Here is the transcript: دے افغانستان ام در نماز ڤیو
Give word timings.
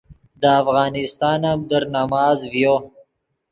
دے 0.41 0.49
افغانستان 0.63 1.41
ام 1.49 1.59
در 1.69 1.83
نماز 1.95 2.37
ڤیو 2.51 2.75